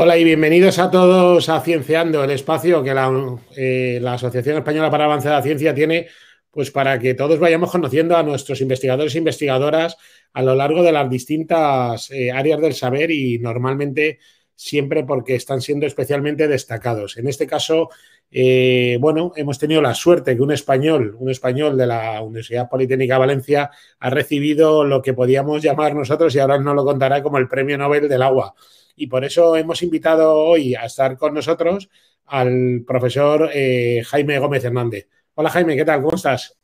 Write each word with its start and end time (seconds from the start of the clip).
Hola 0.00 0.16
y 0.16 0.22
bienvenidos 0.22 0.78
a 0.78 0.92
todos 0.92 1.48
a 1.48 1.60
Cienciando, 1.60 2.22
el 2.22 2.30
espacio 2.30 2.84
que 2.84 2.94
la, 2.94 3.10
eh, 3.56 4.00
Asociación 4.06 4.58
Española 4.58 4.92
para 4.92 5.06
Avance 5.06 5.26
de 5.26 5.34
la 5.34 5.42
Ciencia 5.42 5.74
tiene 5.74 6.06
pues 6.52 6.70
para 6.70 7.00
que 7.00 7.14
todos 7.14 7.40
vayamos 7.40 7.72
conociendo 7.72 8.16
a 8.16 8.22
nuestros 8.22 8.60
investigadores 8.60 9.16
e 9.16 9.18
investigadoras 9.18 9.96
a 10.32 10.42
lo 10.44 10.54
largo 10.54 10.84
de 10.84 10.92
las 10.92 11.10
distintas 11.10 12.12
eh, 12.12 12.30
áreas 12.30 12.60
del 12.60 12.74
saber 12.74 13.10
y 13.10 13.40
normalmente 13.40 14.20
siempre 14.58 15.04
porque 15.04 15.36
están 15.36 15.60
siendo 15.60 15.86
especialmente 15.86 16.48
destacados. 16.48 17.16
En 17.16 17.28
este 17.28 17.46
caso, 17.46 17.90
eh, 18.32 18.98
bueno, 19.00 19.32
hemos 19.36 19.58
tenido 19.60 19.80
la 19.80 19.94
suerte 19.94 20.34
que 20.34 20.42
un 20.42 20.50
español, 20.50 21.14
un 21.20 21.30
español 21.30 21.78
de 21.78 21.86
la 21.86 22.20
Universidad 22.22 22.68
Politécnica 22.68 23.14
de 23.14 23.20
Valencia, 23.20 23.70
ha 24.00 24.10
recibido 24.10 24.82
lo 24.82 25.00
que 25.00 25.14
podíamos 25.14 25.62
llamar 25.62 25.94
nosotros, 25.94 26.34
y 26.34 26.40
ahora 26.40 26.58
nos 26.58 26.74
lo 26.74 26.84
contará 26.84 27.22
como 27.22 27.38
el 27.38 27.46
Premio 27.46 27.78
Nobel 27.78 28.08
del 28.08 28.22
Agua 28.22 28.54
y 28.98 29.06
por 29.06 29.24
eso 29.24 29.56
hemos 29.56 29.82
invitado 29.82 30.34
hoy 30.34 30.74
a 30.74 30.84
estar 30.84 31.16
con 31.16 31.32
nosotros 31.32 31.88
al 32.26 32.82
profesor 32.86 33.48
eh, 33.54 34.02
Jaime 34.04 34.38
Gómez 34.38 34.64
Hernández. 34.64 35.08
Hola 35.34 35.50
Jaime, 35.50 35.76
¿qué 35.76 35.84
tal? 35.84 36.02
¿Cómo 36.02 36.16
estás? 36.16 36.58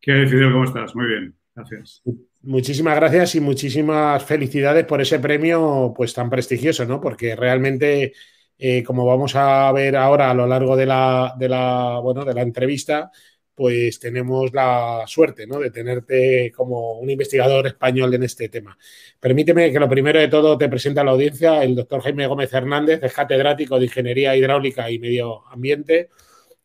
¿Qué 0.00 0.12
hay, 0.12 0.26
Fidel? 0.26 0.52
¿Cómo 0.52 0.64
estás? 0.64 0.94
Muy 0.94 1.06
bien, 1.06 1.34
gracias. 1.54 2.02
Muchísimas 2.44 2.96
gracias 2.96 3.36
y 3.36 3.40
muchísimas 3.40 4.24
felicidades 4.24 4.84
por 4.84 5.00
ese 5.00 5.20
premio 5.20 5.92
pues 5.96 6.12
tan 6.12 6.28
prestigioso, 6.28 6.84
¿no? 6.84 7.00
Porque 7.00 7.36
realmente, 7.36 8.14
eh, 8.58 8.82
como 8.82 9.06
vamos 9.06 9.36
a 9.36 9.70
ver 9.70 9.96
ahora 9.96 10.30
a 10.30 10.34
lo 10.34 10.46
largo 10.46 10.76
de 10.76 10.86
la, 10.86 11.34
de 11.38 11.48
la, 11.48 12.00
bueno, 12.02 12.24
de 12.24 12.34
la 12.34 12.42
entrevista, 12.42 13.12
pues 13.54 14.00
tenemos 14.00 14.52
la 14.52 15.04
suerte 15.06 15.46
¿no? 15.46 15.60
de 15.60 15.70
tenerte 15.70 16.50
como 16.52 16.98
un 16.98 17.10
investigador 17.10 17.66
español 17.68 18.12
en 18.14 18.24
este 18.24 18.48
tema. 18.48 18.76
Permíteme 19.20 19.70
que 19.70 19.78
lo 19.78 19.88
primero 19.88 20.18
de 20.18 20.28
todo 20.28 20.58
te 20.58 20.68
presente 20.68 20.98
a 21.00 21.04
la 21.04 21.12
audiencia 21.12 21.62
el 21.62 21.76
doctor 21.76 22.00
Jaime 22.02 22.26
Gómez 22.26 22.52
Hernández, 22.52 23.00
es 23.02 23.12
catedrático 23.12 23.78
de 23.78 23.84
Ingeniería 23.84 24.34
Hidráulica 24.36 24.90
y 24.90 24.98
Medio 24.98 25.46
Ambiente 25.48 26.10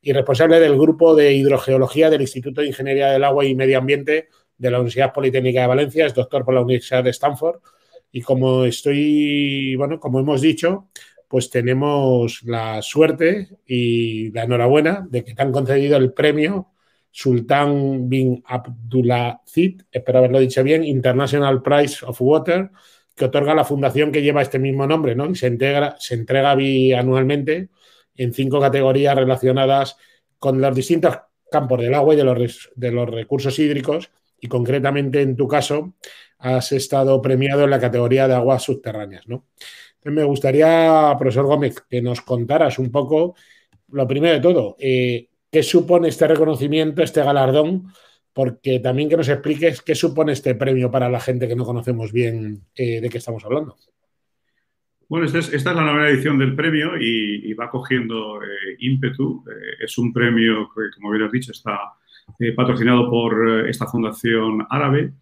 y 0.02 0.14
responsable 0.14 0.60
del 0.60 0.76
grupo 0.78 1.16
de 1.16 1.34
hidrogeología 1.34 2.10
del 2.10 2.22
Instituto 2.22 2.62
de 2.62 2.68
Ingeniería 2.68 3.12
del 3.12 3.24
Agua 3.24 3.46
y 3.46 3.54
Medio 3.54 3.78
Ambiente 3.78 4.30
de 4.58 4.72
la 4.72 4.78
Universidad 4.78 5.14
Politécnica 5.14 5.62
de 5.62 5.68
Valencia, 5.68 6.06
es 6.06 6.14
doctor 6.14 6.44
por 6.44 6.54
la 6.54 6.62
Universidad 6.62 7.04
de 7.04 7.12
Stanford 7.12 7.60
y 8.12 8.22
como 8.22 8.66
estoy, 8.66 9.76
bueno, 9.76 10.00
como 10.00 10.20
hemos 10.20 10.42
dicho, 10.42 10.90
pues 11.28 11.50
tenemos 11.50 12.42
la 12.44 12.82
suerte 12.82 13.50
y 13.66 14.32
la 14.32 14.44
enhorabuena 14.44 15.06
de 15.10 15.24
que 15.24 15.34
te 15.34 15.42
han 15.42 15.52
concedido 15.52 15.98
el 15.98 16.14
premio 16.14 16.72
Sultan 17.12 18.08
bin 18.08 18.44
Abdulaziz, 18.46 19.86
espero 19.92 20.20
haberlo 20.20 20.40
dicho 20.40 20.64
bien, 20.64 20.84
International 20.84 21.62
Prize 21.64 22.06
of 22.06 22.22
Water, 22.22 22.70
que 23.16 23.26
otorga 23.26 23.56
la 23.56 23.66
fundación 23.66 24.12
que 24.12 24.22
lleva 24.22 24.44
este 24.44 24.60
mismo 24.60 24.86
nombre, 24.86 25.16
¿no? 25.16 25.28
Y 25.28 25.36
se, 25.36 25.48
integra, 25.48 25.96
se 25.98 26.14
entrega 26.14 26.54
bianualmente 26.54 27.70
en 28.16 28.34
cinco 28.34 28.60
categorías 28.60 29.16
relacionadas 29.16 29.98
con 30.38 30.62
los 30.62 30.76
distintos 30.76 31.18
campos 31.52 31.82
del 31.82 31.96
agua 31.96 32.14
y 32.14 32.18
de 32.18 32.24
los, 32.24 32.70
de 32.76 32.92
los 32.92 33.10
recursos 33.10 33.58
hídricos, 33.58 34.12
y 34.40 34.48
concretamente 34.48 35.22
en 35.22 35.36
tu 35.36 35.48
caso 35.48 35.96
has 36.40 36.72
estado 36.72 37.22
premiado 37.22 37.64
en 37.64 37.70
la 37.70 37.80
categoría 37.80 38.28
de 38.28 38.36
aguas 38.36 38.64
subterráneas, 38.64 39.28
¿no? 39.28 39.46
Entonces 39.96 40.14
me 40.14 40.24
gustaría, 40.24 41.16
profesor 41.18 41.46
Gómez, 41.46 41.82
que 41.90 42.02
nos 42.02 42.22
contaras 42.22 42.80
un 42.80 42.92
poco, 42.92 43.36
lo 43.90 44.08
primero 44.08 44.34
de 44.36 44.42
todo, 44.42 44.76
eh, 44.80 45.30
qué 45.52 45.64
supone 45.64 46.10
este 46.10 46.28
reconocimiento, 46.28 47.02
este 47.02 47.24
galardón, 47.24 47.92
porque 48.34 48.80
también 48.80 49.10
que 49.10 49.18
nos 49.18 49.30
expliques 49.30 49.82
qué 49.82 49.96
supone 49.96 50.34
este 50.34 50.54
premio 50.54 50.92
para 50.92 51.10
la 51.10 51.20
gente 51.20 51.48
que 51.48 51.56
no 51.56 51.66
conocemos 51.66 52.12
bien 52.12 52.62
eh, 52.76 53.02
de 53.02 53.10
qué 53.10 53.18
estamos 53.18 53.44
hablando. 53.44 53.76
Bueno, 55.10 55.26
esta 55.26 55.40
es, 55.40 55.66
la 55.66 55.74
nueva 55.74 56.10
edición 56.10 56.38
del 56.38 56.54
premio 56.56 56.92
y, 57.00 57.54
va 57.54 57.70
cogiendo 57.70 58.44
eh, 58.44 58.76
ímpetu. 58.80 59.44
Es 59.80 59.98
un 59.98 60.12
premio 60.12 60.70
que, 60.76 60.82
como 60.96 61.12
bien 61.12 61.32
dicho, 61.32 61.54
está 61.54 61.80
eh, 62.40 62.54
patrocinado 62.54 63.10
por 63.10 63.50
eh, 63.50 63.70
esta 63.70 63.88
fundación 63.88 64.66
árabe 64.70 65.14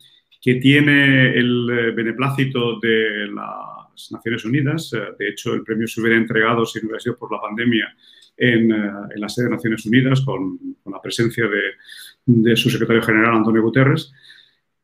que 0.41 0.55
tiene 0.55 1.33
el 1.37 1.93
beneplácito 1.95 2.79
de 2.79 3.27
las 3.27 4.11
Naciones 4.11 4.45
Unidas. 4.45 4.91
de 4.91 5.29
hecho, 5.29 5.55
el 5.55 5.63
premio 5.63 5.87
se 5.87 5.99
hubiera 6.01 6.17
entregado 6.17 6.65
si 6.67 6.77
no 6.79 6.85
hubiera 6.85 6.99
sido 6.99 7.17
por 7.17 7.31
la 7.31 7.41
pandemia 7.41 7.95
en, 8.37 8.71
eh, 8.71 8.91
la 9.15 9.29
sede 9.29 9.45
de 9.45 9.51
Naciones 9.51 9.85
Unidas 9.85 10.21
con, 10.21 10.59
la 10.85 11.01
presencia 11.01 11.45
de, 12.25 12.55
su 12.55 12.69
secretario 12.69 13.01
general, 13.01 13.35
Antonio 13.35 13.61
Guterres. 13.61 14.11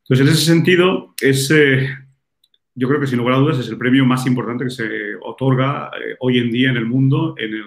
Entonces, 0.03 0.27
en 0.27 0.33
ese 0.33 0.45
sentido, 0.45 1.13
es, 1.21 1.49
eh, 1.51 1.87
yo 2.81 2.87
creo 2.87 2.99
que 2.99 3.05
sin 3.05 3.19
lugar 3.19 3.35
a 3.35 3.37
dudas 3.37 3.59
es 3.59 3.69
el 3.69 3.77
premio 3.77 4.03
más 4.07 4.25
importante 4.25 4.63
que 4.63 4.71
se 4.71 5.15
otorga 5.21 5.91
eh, 6.03 6.15
hoy 6.19 6.39
en 6.39 6.49
día 6.49 6.71
en 6.71 6.77
el 6.77 6.87
mundo 6.87 7.35
en 7.37 7.53
el, 7.53 7.63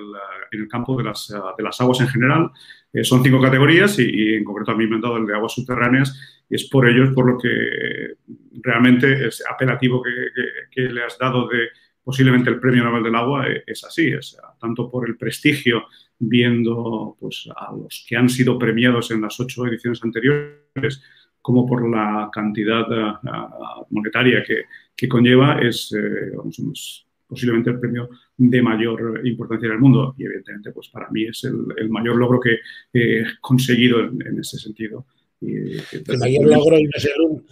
en 0.51 0.63
el 0.63 0.67
campo 0.67 0.97
de 0.97 1.05
las, 1.05 1.33
de 1.57 1.63
las, 1.63 1.81
aguas 1.81 2.01
en 2.01 2.09
general. 2.09 2.51
Eh, 2.93 3.05
son 3.05 3.23
cinco 3.23 3.41
categorías 3.41 3.97
y, 4.01 4.11
y, 4.11 4.35
en 4.35 4.43
concreto 4.43 4.73
a 4.73 4.77
mí 4.77 4.89
me 4.89 4.97
han 4.97 5.01
dado 5.01 5.19
el 5.19 5.27
de 5.27 5.35
aguas 5.37 5.53
subterráneas 5.53 6.45
y 6.51 6.57
es 6.57 6.69
por 6.69 6.89
ello 6.89 7.15
por 7.15 7.31
lo 7.31 7.39
que 7.39 8.17
realmente 8.61 9.29
es 9.29 9.41
apelativo 9.49 10.03
que, 10.03 10.11
que, 10.11 10.43
que 10.89 10.93
le 10.93 11.05
has 11.05 11.17
dado 11.17 11.47
de 11.47 11.69
posiblemente 12.03 12.51
el 12.51 12.59
Premio 12.59 12.83
Nobel 12.83 13.05
del 13.05 13.15
Agua 13.15 13.49
eh, 13.49 13.63
es 13.69 13.85
así, 13.85 14.09
es, 14.09 14.37
tanto 14.61 14.91
por 14.91 15.09
el 15.09 15.17
prestigio 15.17 15.85
viendo 16.19 17.17
pues, 17.21 17.49
a 17.57 17.73
los 17.73 18.05
que 18.09 18.17
han 18.17 18.29
sido 18.29 18.59
premiados 18.59 19.13
en 19.13 19.21
las 19.21 19.39
ocho 19.39 19.65
ediciones 19.65 20.03
anteriores, 20.03 21.03
como 21.45 21.67
por 21.67 21.87
la 21.87 22.31
cantidad 22.33 22.87
uh, 22.91 23.85
monetaria 23.91 24.43
que, 24.43 24.63
que, 24.97 25.07
conlleva, 25.07 25.59
es, 25.61 25.93
eh, 25.93 26.33
vamos, 26.35 27.07
posiblemente 27.27 27.69
el 27.69 27.79
premio 27.79 28.09
de 28.35 28.63
mayor 28.63 29.21
importancia 29.27 29.67
en 29.67 29.73
el 29.73 29.79
mundo. 29.79 30.15
Y 30.17 30.25
evidentemente, 30.25 30.73
pues 30.73 30.89
para 30.89 31.11
mí 31.11 31.27
es 31.27 31.45
el, 31.45 31.67
el 31.77 31.91
mayor 31.91 32.17
logro 32.17 32.41
que 32.41 32.57
he 32.95 33.25
conseguido 33.43 34.01
en, 34.01 34.27
en 34.27 34.41
ese 34.41 34.57
sentido. 34.57 35.05
Y, 35.39 35.53
el 35.53 36.19
mayor 36.19 36.47
logro 36.47 36.79
y 36.79 36.85
no 36.85 36.91
es 36.95 37.05
el, 37.05 37.45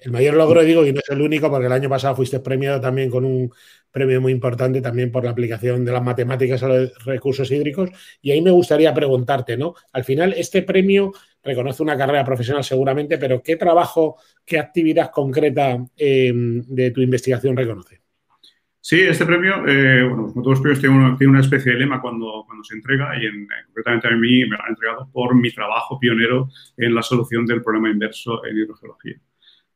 el 0.00 0.12
mayor 0.12 0.34
logro, 0.34 0.62
digo, 0.62 0.84
y 0.84 0.92
no 0.92 1.00
es 1.00 1.08
el 1.08 1.22
único, 1.22 1.48
porque 1.50 1.68
el 1.68 1.72
año 1.72 1.88
pasado 1.88 2.16
fuiste 2.16 2.40
premiado 2.40 2.82
también 2.82 3.08
con 3.08 3.24
un 3.24 3.50
premio 3.90 4.20
muy 4.20 4.32
importante 4.32 4.82
también 4.82 5.10
por 5.10 5.24
la 5.24 5.30
aplicación 5.30 5.86
de 5.86 5.92
las 5.92 6.04
matemáticas 6.04 6.62
a 6.62 6.68
los 6.68 7.04
recursos 7.06 7.50
hídricos. 7.50 7.88
Y 8.20 8.30
ahí 8.30 8.42
me 8.42 8.50
gustaría 8.50 8.92
preguntarte, 8.92 9.56
¿no? 9.56 9.74
Al 9.92 10.04
final, 10.04 10.34
este 10.36 10.62
premio 10.62 11.12
reconoce 11.48 11.82
una 11.82 11.96
carrera 11.96 12.24
profesional 12.24 12.62
seguramente, 12.62 13.18
pero 13.18 13.42
¿qué 13.42 13.56
trabajo, 13.56 14.16
qué 14.44 14.58
actividad 14.58 15.10
concreta 15.10 15.78
eh, 15.96 16.32
de 16.34 16.90
tu 16.90 17.00
investigación 17.00 17.56
reconoce? 17.56 18.00
Sí, 18.80 19.00
este 19.00 19.26
premio, 19.26 19.66
eh, 19.66 20.02
bueno, 20.02 20.28
como 20.28 20.42
todos 20.42 20.58
los 20.58 20.60
premios, 20.60 20.80
tiene 20.80 20.96
una, 20.96 21.16
tiene 21.16 21.32
una, 21.32 21.40
especie 21.40 21.72
de 21.72 21.78
lema 21.78 22.00
cuando, 22.00 22.44
cuando 22.46 22.64
se 22.64 22.74
entrega 22.74 23.10
y 23.20 23.26
en, 23.26 23.46
concretamente 23.66 24.08
a 24.08 24.12
mí 24.12 24.44
me 24.46 24.56
lo 24.56 24.62
han 24.62 24.70
entregado 24.70 25.10
por 25.12 25.34
mi 25.34 25.50
trabajo 25.50 25.98
pionero 25.98 26.48
en 26.76 26.94
la 26.94 27.02
solución 27.02 27.44
del 27.44 27.62
problema 27.62 27.90
inverso 27.90 28.44
en 28.46 28.56
hidrogeología. 28.56 29.20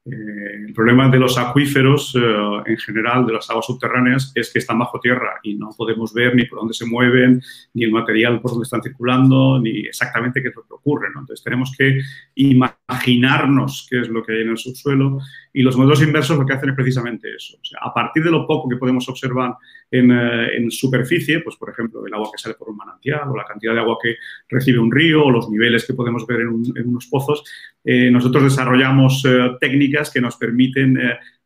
Eh, 0.04 0.64
el 0.66 0.72
problema 0.74 1.08
de 1.08 1.18
los 1.18 1.38
acuíferos 1.38 2.12
eh, 2.16 2.62
en 2.66 2.76
general, 2.78 3.24
de 3.24 3.34
las 3.34 3.48
aguas 3.48 3.66
subterráneas, 3.66 4.32
es 4.34 4.52
que 4.52 4.58
están 4.58 4.80
bajo 4.80 4.98
tierra 4.98 5.38
y 5.44 5.54
no 5.54 5.70
podemos 5.76 6.12
ver 6.12 6.34
ni 6.34 6.44
por 6.44 6.58
dónde 6.58 6.74
se 6.74 6.86
mueven, 6.86 7.40
ni 7.74 7.84
el 7.84 7.92
material 7.92 8.40
por 8.40 8.50
dónde 8.50 8.64
están 8.64 8.82
circulando, 8.82 9.60
ni 9.60 9.86
exactamente 9.86 10.42
qué 10.42 10.48
es 10.48 10.56
lo 10.56 10.66
que 10.66 10.74
ocurre. 10.74 11.08
¿no? 11.14 11.20
Entonces 11.20 11.44
tenemos 11.44 11.72
que 11.78 12.00
imaginarnos 12.34 13.86
qué 13.88 14.00
es 14.00 14.08
lo 14.08 14.22
que 14.22 14.32
hay 14.32 14.42
en 14.42 14.50
el 14.50 14.58
subsuelo 14.58 15.18
y 15.52 15.62
los 15.62 15.76
modelos 15.76 16.02
inversos 16.02 16.38
lo 16.38 16.46
que 16.46 16.54
hacen 16.54 16.70
es 16.70 16.76
precisamente 16.76 17.34
eso. 17.34 17.58
A 17.80 17.92
partir 17.92 18.24
de 18.24 18.30
lo 18.30 18.46
poco 18.46 18.68
que 18.68 18.76
podemos 18.76 19.08
observar 19.08 19.54
en, 19.90 20.10
eh, 20.10 20.56
en, 20.56 20.70
superficie, 20.70 21.40
pues 21.40 21.56
por 21.56 21.70
ejemplo 21.70 22.06
el 22.06 22.14
agua 22.14 22.30
que 22.32 22.40
sale 22.40 22.54
por 22.54 22.70
un 22.70 22.76
manantial 22.76 23.28
o 23.28 23.36
la 23.36 23.44
cantidad 23.44 23.74
de 23.74 23.80
agua 23.80 23.98
que 24.02 24.16
recibe 24.48 24.78
un 24.78 24.90
río 24.90 25.24
o 25.24 25.30
los 25.30 25.50
niveles 25.50 25.86
que 25.86 25.94
podemos 25.94 26.26
ver 26.26 26.40
en 26.40 26.88
unos 26.88 27.06
pozos, 27.06 27.44
eh, 27.84 28.10
nosotros 28.10 28.44
desarrollamos 28.44 29.24
eh, 29.26 29.50
técnicas 29.60 30.10
que 30.10 30.20
nos 30.20 30.36
permiten 30.36 30.98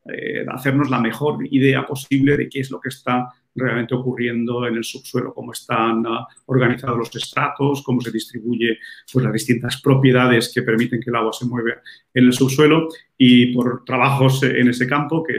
eh, 0.09 0.41
eh, 0.41 0.47
hacernos 0.49 0.91
la 0.91 1.01
mejor 1.01 1.39
idea 1.51 1.87
posible 1.87 2.37
de 2.37 2.49
qué 2.49 2.61
es 2.61 2.71
lo 2.71 2.81
que 2.81 2.89
está 2.89 3.29
realmente 3.55 3.95
ocurriendo 3.95 4.67
en 4.67 4.77
el 4.77 4.85
subsuelo, 4.85 5.33
cómo 5.33 5.53
están 5.53 6.07
uh, 6.07 6.27
organizados 6.45 6.99
los 6.99 7.17
estratos, 7.17 7.83
cómo 7.83 8.03
se 8.03 8.11
distribuye 8.11 8.79
pues, 9.11 9.25
las 9.25 9.33
distintas 9.33 9.81
propiedades 9.81 10.53
que 10.53 10.61
permiten 10.61 11.01
que 11.01 11.09
el 11.09 11.17
agua 11.17 11.33
se 11.33 11.47
mueva 11.47 11.81
en 12.13 12.25
el 12.25 12.33
subsuelo. 12.35 12.89
Y 13.17 13.55
por 13.55 13.83
trabajos 13.85 14.43
en 14.43 14.69
ese 14.69 14.87
campo 14.87 15.25
que 15.25 15.35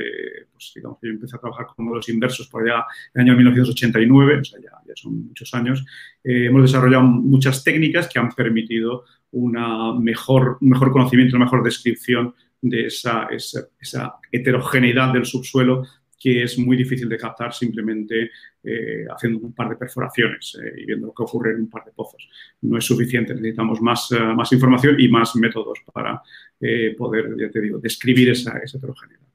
pues, 0.58 0.72
digamos 0.76 0.98
yo 1.02 1.10
empecé 1.10 1.36
a 1.36 1.40
trabajar 1.40 1.68
con 1.68 1.86
modelos 1.86 2.10
inversos 2.10 2.48
por 2.48 2.64
allá 2.64 2.86
en 3.14 3.22
el 3.22 3.30
año 3.30 3.38
1989, 3.38 4.40
o 4.40 4.44
sea, 4.44 4.60
ya, 4.60 4.72
ya 4.88 4.94
son 4.96 5.28
muchos 5.28 5.54
años, 5.54 5.86
eh, 6.24 6.48
hemos 6.48 6.64
desarrollado 6.64 7.04
muchas 7.04 7.64
técnicas 7.64 8.10
que 8.10 8.18
han 8.18 8.30
permitido 8.32 9.06
una 9.32 9.94
mejor, 9.94 10.58
un 10.62 10.70
mejor 10.70 10.92
conocimiento, 10.92 11.36
una 11.36 11.46
mejor 11.46 11.64
descripción 11.64 12.34
de 12.62 12.88
esa, 12.88 13.28
esa, 13.30 14.16
heterogeneidad 14.32 15.14
del 15.14 15.26
subsuelo 15.26 15.84
que 16.20 16.44
es 16.44 16.58
muy 16.58 16.76
difícil 16.76 17.08
de 17.08 17.18
captar 17.18 17.54
simplemente 17.54 18.32
eh, 18.64 19.06
haciendo 19.08 19.40
un 19.40 19.54
par 19.54 19.70
de 19.70 19.76
perforaciones 19.76 20.58
eh, 20.62 20.82
y 20.82 20.86
viendo 20.86 21.08
lo 21.08 21.14
que 21.14 21.24
ocurre 21.24 21.52
en 21.52 21.62
un 21.62 21.70
par 21.70 21.86
de 21.86 21.92
pozos. 21.92 22.28
No 22.62 22.78
es 22.78 22.86
suficiente, 22.86 23.36
necesitamos 23.36 23.82
más, 23.82 24.12
uh, 24.12 24.34
más 24.36 24.52
información 24.52 25.00
y 25.00 25.08
más 25.10 25.36
métodos 25.36 25.80
para 25.94 26.22
eh, 26.60 26.96
poder, 26.98 27.36
describir 27.82 28.32
esa, 28.32 28.58
esa 28.58 28.78
heterogeneidad. 28.78 29.28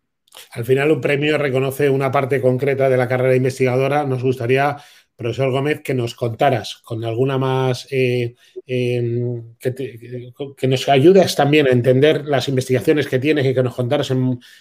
Al 0.53 0.65
final 0.65 0.91
un 0.91 1.01
premio 1.01 1.39
reconoce 1.39 1.89
una 1.89 2.11
parte 2.11 2.41
concreta 2.41 2.89
de 2.89 2.97
la 2.97 3.09
carrera 3.09 3.37
investigadora. 3.37 4.05
Nos 4.05 4.23
gustaría 4.23 4.77
profesor 5.17 5.51
Gómez, 5.51 5.81
que 5.83 5.95
nos 5.95 6.15
contaras 6.15 6.77
con 6.85 7.05
alguna 7.05 7.39
más, 7.39 7.87
eh, 7.91 8.35
em, 8.67 9.55
que, 9.59 10.69
nos 10.69 10.89
ayudes 10.89 11.35
también 11.35 11.67
a 11.67 11.71
entender 11.71 12.25
las 12.27 12.49
investigaciones 12.49 13.07
que 13.07 13.19
tienes 13.19 13.47
y 13.47 13.55
que 13.55 13.63
nos 13.63 13.75
contaras 13.75 14.13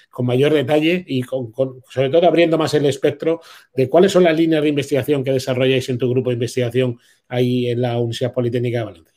con 0.10 0.26
mayor 0.26 0.54
detalle 0.54 1.04
y 1.08 1.24
sobre 1.24 2.10
todo 2.10 2.28
abriendo 2.28 2.58
más 2.58 2.74
el 2.74 2.86
espectro 2.86 3.42
de 3.76 3.90
cuáles 3.90 4.12
son 4.12 4.24
las 4.24 4.38
líneas 4.38 4.62
de 4.62 4.70
investigación 4.70 5.24
que 5.24 5.32
desarrolláis 5.32 5.90
en 5.90 5.98
tu 5.98 6.10
grupo 6.10 6.30
de 6.30 6.36
investigación 6.36 7.00
ahí 7.28 7.68
en 7.68 7.82
la 7.82 7.98
Universidad 7.98 8.34
Politécnica 8.34 8.80
de 8.80 8.86
Valencia. 8.86 9.11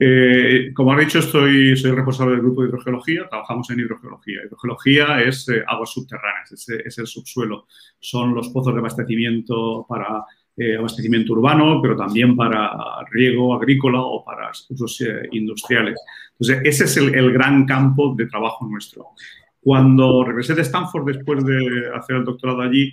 Eh, 0.00 0.70
como 0.74 0.92
ha 0.92 0.98
dicho, 0.98 1.18
estoy, 1.18 1.76
soy 1.76 1.90
responsable 1.90 2.34
del 2.34 2.42
grupo 2.42 2.62
de 2.62 2.68
hidrogeología, 2.68 3.28
trabajamos 3.28 3.68
en 3.70 3.80
hidrogeología. 3.80 4.44
Hidrogeología 4.44 5.22
es 5.22 5.48
eh, 5.48 5.64
aguas 5.66 5.90
subterráneas, 5.90 6.52
es, 6.52 6.98
el 6.98 7.06
subsuelo. 7.06 7.66
Son 7.98 8.32
los 8.34 8.48
pozos 8.50 8.74
de 8.74 8.78
abastecimiento 8.78 9.84
para 9.88 10.24
eh, 10.56 10.76
abastecimiento 10.76 11.32
urbano, 11.32 11.80
pero 11.82 11.96
también 11.96 12.36
para 12.36 12.70
riego 13.10 13.54
agrícola 13.54 14.00
o 14.00 14.24
para 14.24 14.50
usos 14.68 15.04
industriales. 15.32 16.00
Entonces, 16.38 16.60
ese 16.64 16.84
es 16.84 16.96
el, 16.96 17.32
gran 17.32 17.66
campo 17.66 18.14
de 18.16 18.26
trabajo 18.26 18.66
nuestro. 18.66 19.08
Cuando 19.60 20.24
regresé 20.24 20.54
de 20.54 20.62
Stanford 20.62 21.06
después 21.06 21.44
de 21.44 21.90
hacer 21.94 22.16
el 22.16 22.24
doctorado 22.24 22.62
allí, 22.62 22.92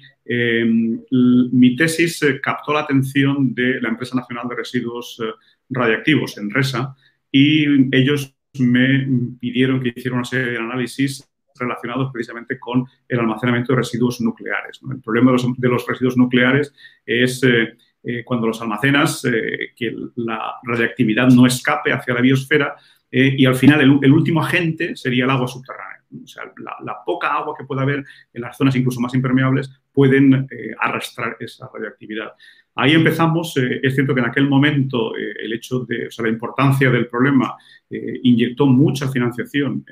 mi 1.12 1.76
tesis 1.76 2.20
captó 2.42 2.74
la 2.74 2.82
atención 2.82 3.54
de 3.54 3.80
la 3.80 3.90
Empresa 3.90 4.16
Nacional 4.16 4.48
de 4.50 4.56
Residuos 4.56 5.22
radiactivos 5.70 6.38
en 6.38 6.50
RESA 6.50 6.96
y 7.32 7.96
ellos 7.96 8.36
me 8.60 9.08
pidieron 9.40 9.82
que 9.82 9.94
hiciera 9.96 10.16
una 10.16 10.26
serie 10.26 10.52
de 10.52 10.58
análisis 10.58 11.28
relacionados 11.58 12.12
precisamente 12.12 12.60
con 12.60 12.86
el 13.08 13.20
almacenamiento 13.20 13.74
de 13.74 13.78
residuos 13.78 14.22
nucleares. 14.22 14.80
El 14.90 15.02
problema 15.02 15.32
de 15.58 15.70
los, 15.70 15.88
residuos 15.88 16.18
nucleares 16.18 16.74
es 17.06 17.44
eh, 17.44 17.78
eh, 18.04 18.24
cuando 18.24 18.48
los 18.48 18.62
almacenas, 18.62 19.26
eh, 19.26 19.72
que 19.76 19.96
la 20.16 20.56
radiactividad 20.64 21.30
no 21.30 21.46
escape 21.46 21.94
hacia 21.94 22.14
la 22.14 22.22
biosfera 22.22 22.76
y 23.12 23.46
al 23.46 23.56
final 23.56 23.80
el, 23.80 24.12
último 24.12 24.42
agente 24.42 24.94
sería 24.98 25.24
el 25.24 25.30
agua 25.30 25.48
subterránea. 25.48 25.95
O 26.24 26.28
sea, 26.28 26.44
la, 26.58 26.96
poca 27.06 27.34
agua 27.34 27.56
que 27.58 27.66
pueda 27.66 27.82
haber 27.82 28.04
en 28.34 28.42
las 28.42 28.58
zonas 28.58 28.76
incluso 28.76 29.00
más 29.00 29.14
impermeables 29.14 29.70
pueden 29.92 30.48
arrastrar 30.80 31.38
esa 31.40 31.70
radiactividad. 31.74 32.34
Ahí 32.78 32.92
empezamos, 32.92 33.56
eh, 33.56 33.80
es 33.82 33.96
cierto 33.96 34.14
que 34.14 34.20
en 34.20 34.28
aquel 34.28 34.50
momento 34.50 35.16
eh, 35.16 35.34
el 35.44 35.54
hecho 35.54 35.86
de, 35.86 36.08
o 36.08 36.12
sea, 36.12 36.26
la 36.26 36.32
importancia 36.32 36.92
del 36.92 37.08
problema 37.08 37.56
eh, 37.90 38.20
inyectó 38.24 38.66
mucha 38.66 39.08
financiación 39.08 39.86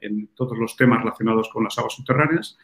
en, 0.00 0.28
todos 0.34 0.58
los 0.58 0.76
temas 0.76 0.98
relacionados 0.98 1.48
con 1.48 1.64
las 1.64 1.78
aguas 1.78 1.94
subterráneas. 1.94 2.58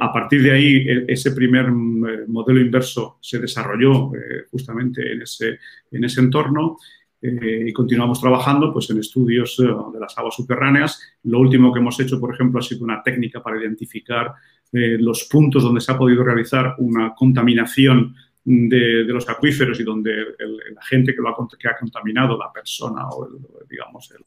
a 0.00 0.12
partir 0.12 0.42
de 0.42 0.52
ahí, 0.52 0.76
e, 0.76 1.04
ese 1.08 1.30
primer 1.30 1.70
modelo 1.70 2.60
inverso 2.60 3.18
se 3.20 3.38
desarrolló 3.38 4.12
justamente 4.50 5.12
en 5.12 5.22
ese, 5.22 5.58
en 5.90 6.04
ese 6.04 6.20
entorno 6.20 6.76
y 7.26 7.72
continuamos 7.72 8.20
trabajando 8.20 8.70
pues, 8.70 8.90
en 8.90 8.98
estudios 8.98 9.56
de 9.56 9.98
las 9.98 10.16
aguas 10.18 10.34
subterráneas. 10.34 11.00
Lo 11.22 11.40
último 11.40 11.72
que 11.72 11.80
hemos 11.80 11.98
hecho, 11.98 12.20
por 12.20 12.34
ejemplo, 12.34 12.60
ha 12.60 12.62
sido 12.62 12.84
una 12.84 13.02
técnica 13.02 13.42
para 13.42 13.58
identificar 13.58 14.34
los 14.72 15.24
puntos 15.24 15.62
donde 15.62 15.80
se 15.80 15.90
ha 15.90 15.96
podido 15.96 16.22
realizar 16.22 16.74
una 16.78 17.14
contaminación 17.14 18.14
de, 18.44 19.04
los 19.04 19.26
acuíferos 19.26 19.80
y 19.80 19.84
donde 19.84 20.12
el, 20.38 20.76
agente 20.78 21.14
que, 21.14 21.22
lo 21.22 21.30
ha, 21.30 21.48
que 21.58 21.68
ha 21.68 21.78
contaminado, 21.78 22.36
la 22.36 22.52
persona 22.52 23.08
o, 23.08 23.26
el, 23.26 23.68
digamos, 23.70 24.10
el 24.10 24.24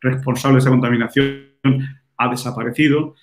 responsable 0.00 0.54
de 0.54 0.60
esa 0.60 0.70
contaminación 0.70 1.50
ha 2.16 2.30
desaparecido. 2.30 3.16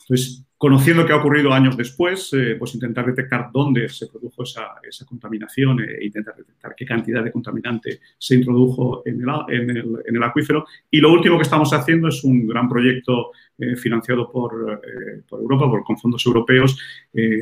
Entonces, 0.00 0.47
Conociendo 0.58 1.06
qué 1.06 1.12
ha 1.12 1.18
ocurrido 1.18 1.52
años 1.52 1.76
después, 1.76 2.32
eh, 2.32 2.56
pues 2.58 2.74
intentar 2.74 3.06
detectar 3.06 3.50
dónde 3.52 3.88
se 3.88 4.08
produjo 4.08 4.42
esa, 4.42 4.74
contaminación 5.06 5.78
e 5.78 6.04
intentar 6.04 6.34
detectar 6.34 6.74
qué 6.76 6.84
cantidad 6.84 7.22
de 7.22 7.30
contaminante 7.30 8.00
se 8.18 8.34
introdujo 8.34 9.04
en 9.06 9.20
el, 9.20 10.22
acuífero. 10.24 10.66
Y 10.90 10.98
lo 10.98 11.12
último 11.12 11.36
que 11.36 11.44
estamos 11.44 11.72
haciendo 11.72 12.08
es 12.08 12.24
un 12.24 12.48
gran 12.48 12.68
proyecto 12.68 13.30
eh, 13.56 13.76
financiado 13.76 14.32
por, 14.32 14.82
Europa, 15.30 15.70
por, 15.70 15.84
con 15.84 15.96
fondos 15.96 16.26
europeos, 16.26 16.76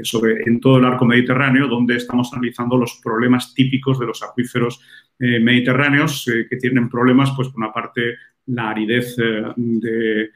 sobre, 0.02 0.42
en 0.42 0.60
todo 0.60 0.76
el 0.76 0.84
arco 0.84 1.06
mediterráneo, 1.06 1.68
donde 1.68 1.96
estamos 1.96 2.30
analizando 2.34 2.76
los 2.76 3.00
problemas 3.02 3.54
típicos 3.54 3.98
de 3.98 4.06
los 4.06 4.22
acuíferos 4.22 4.82
mediterráneos, 5.18 6.30
que 6.50 6.56
tienen 6.56 6.90
problemas, 6.90 7.32
pues 7.34 7.48
por 7.48 7.56
una 7.56 7.72
parte, 7.72 8.16
la 8.44 8.70
aridez 8.70 9.16
de 9.16 10.30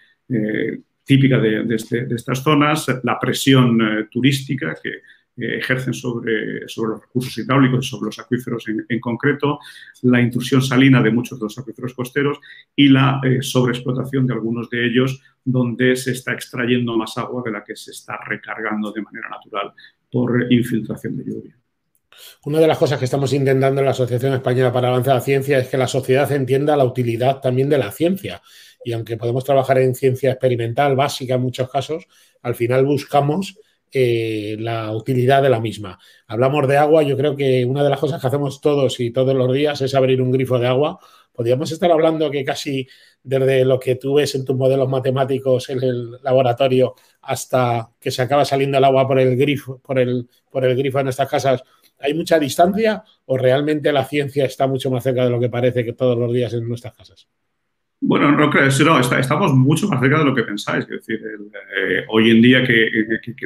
típica 1.11 1.43
este, 1.71 2.07
de, 2.07 2.15
estas 2.15 2.41
zonas, 2.41 2.87
la 3.03 3.19
presión 3.19 3.81
eh, 3.81 4.07
turística 4.09 4.77
que 4.81 5.01
ejercen 5.37 5.93
sobre, 5.93 6.61
los 6.61 7.01
recursos 7.01 7.37
hidráulicos 7.37 7.89
sobre 7.89 8.07
los 8.07 8.19
acuíferos 8.21 8.65
en, 8.69 9.01
concreto, 9.01 9.59
la 10.03 10.21
intrusión 10.21 10.63
salina 10.63 11.03
de 11.03 11.11
muchos 11.11 11.41
de 11.41 11.47
los 11.47 11.59
acuíferos 11.59 11.95
costeros 11.95 12.39
y 12.77 12.89
la 12.89 13.21
eh, 13.25 13.43
sobreexplotación 13.43 14.25
de 14.25 14.35
algunos 14.35 14.71
de 14.71 14.87
ellos, 14.87 15.21
donde 15.45 15.97
se 15.97 16.13
está 16.13 16.33
extrayendo 16.33 16.97
más 16.97 17.19
agua 17.19 17.43
de 17.45 17.51
la 17.51 17.65
que 17.65 17.75
se 17.75 17.91
está 17.91 18.17
recargando 18.25 18.93
de 18.93 19.03
manera 19.03 19.31
natural 19.31 19.73
por 20.13 20.47
infiltración 20.53 21.17
de 21.17 21.25
lluvia. 21.25 21.60
Una 22.45 22.59
de 22.59 22.67
las 22.67 22.79
cosas 22.79 22.99
que 22.99 23.05
estamos 23.05 23.33
intentando 23.33 23.81
en 23.81 23.85
la 23.85 23.93
Asociación 23.93 24.35
Española 24.35 24.73
para 24.73 24.89
Avanzar 24.89 25.15
la 25.15 25.21
Ciencia 25.21 25.59
es 25.59 25.69
que 25.69 25.77
la 25.77 25.87
sociedad 25.87 26.31
entienda 26.33 26.77
la 26.77 26.85
utilidad 26.85 27.41
también 27.41 27.69
de 27.69 27.79
la 27.79 27.91
ciencia 27.93 28.43
y 28.85 28.93
aunque 28.93 29.17
podemos 29.17 29.45
trabajar 29.45 29.79
en 29.79 29.95
ciencia 29.95 30.31
experimental 30.31 30.97
básica 30.97 31.35
en 31.35 31.43
muchos 31.43 31.71
casos, 31.71 32.07
al 32.43 32.55
final 32.55 32.85
buscamos 32.85 33.59
eh, 33.93 34.57
la 34.59 34.93
utilidad 34.93 35.43
de 35.43 35.51
la 35.51 35.61
misma. 35.61 35.99
Hablamos 36.27 36.67
de 36.69 36.77
agua, 36.77 37.03
yo 37.03 37.17
creo 37.17 37.37
que 37.37 37.65
una 37.65 37.83
de 37.83 37.91
las 37.91 37.99
cosas 37.99 38.21
que 38.21 38.27
hacemos 38.27 38.61
todos 38.61 39.01
y 39.01 39.11
todos 39.11 39.35
los 39.35 39.53
días 39.53 39.81
es 39.81 39.95
abrir 39.95 40.23
un 40.23 40.31
grifo 40.31 40.59
de 40.59 40.69
agua. 40.69 40.99
Podríamos 41.41 41.73
estar 41.73 41.91
hablando 41.91 42.31
que 42.31 42.45
casi 42.45 42.87
desde 43.23 43.65
lo 43.65 43.81
que 43.81 43.95
tú 43.95 44.17
ves 44.17 44.35
en 44.35 44.45
tus 44.45 44.55
modelos 44.55 44.91
matemáticos 44.91 45.71
en 45.71 45.83
el 45.83 46.11
laboratorio 46.23 46.95
hasta 47.23 47.89
que 47.99 48.11
se 48.11 48.21
acaba 48.21 48.45
saliendo 48.45 48.77
el 48.77 48.85
agua 48.85 49.09
por 49.09 49.19
el 49.19 49.39
grifo, 49.39 49.79
por 49.79 49.99
el, 49.99 50.29
por 50.51 50.67
el 50.67 50.77
grifo 50.77 50.99
en 50.99 51.05
nuestras 51.05 51.31
casas, 51.31 51.65
¿hay 51.99 52.13
mucha 52.13 52.39
distancia 52.39 53.03
o 53.25 53.39
realmente 53.39 53.91
la 53.91 54.05
ciencia 54.05 54.45
está 54.45 54.67
mucho 54.67 54.91
más 54.91 55.03
cerca 55.03 55.25
de 55.25 55.31
lo 55.31 55.41
que 55.41 55.49
parece 55.49 55.83
que 55.83 55.95
todos 55.95 56.19
los 56.19 56.31
días 56.31 56.53
en 56.53 56.69
nuestras 56.69 56.95
casas? 56.95 57.27
Bueno, 58.03 58.33
no 58.33 58.51
creo, 58.51 58.69
no, 58.85 59.01
estamos 59.01 59.55
mucho 59.55 59.89
más 59.89 59.99
cerca 59.99 60.19
de 60.19 60.25
lo 60.27 60.35
que 60.35 60.43
pensáis. 60.43 60.85
Es 60.85 60.91
decir, 60.91 61.23
eh, 61.25 62.05
hoy 62.11 62.33
en 62.33 62.43
día 62.43 62.63
que, 62.67 62.87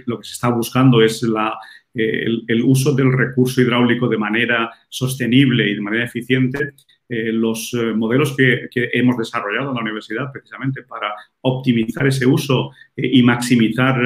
lo 0.06 0.18
que 0.18 0.24
se 0.24 0.32
está 0.32 0.48
buscando 0.48 1.00
es 1.00 1.22
la, 1.22 1.56
eh, 1.94 2.26
el, 2.48 2.62
uso 2.64 2.92
del 2.92 3.12
recurso 3.12 3.60
hidráulico 3.60 4.08
de 4.08 4.18
manera 4.18 4.68
sostenible 4.88 5.70
y 5.70 5.74
de 5.76 5.80
manera 5.80 6.04
eficiente. 6.06 6.72
Eh, 7.08 7.32
los 7.32 7.76
modelos 7.96 8.34
que, 8.36 8.68
hemos 8.74 9.16
desarrollado 9.16 9.70
en 9.70 9.74
la 9.74 9.82
universidad 9.82 10.32
precisamente 10.32 10.82
para 10.82 11.14
optimizar 11.42 12.06
ese 12.06 12.26
uso 12.26 12.70
y 12.96 13.22
maximizar 13.22 13.96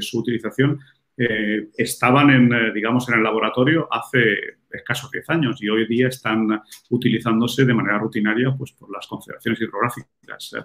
su 0.00 0.18
utilización 0.18 0.78
estaban 1.16 2.30
en, 2.30 2.72
digamos, 2.72 3.06
en 3.08 3.16
el 3.16 3.22
laboratorio 3.22 3.86
hace 3.90 4.58
escasos 4.70 5.10
10 5.10 5.30
años 5.30 5.62
y 5.62 5.68
hoy 5.68 5.86
día 5.86 6.08
están 6.08 6.62
utilizándose 6.88 7.64
de 7.64 7.74
manera 7.74 7.98
rutinaria 7.98 8.54
pues, 8.56 8.72
por 8.72 8.90
las 8.90 9.06
confederaciones 9.06 9.60
hidrográficas. 9.60 10.56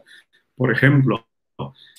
Por 0.55 0.71
ejemplo, 0.71 1.27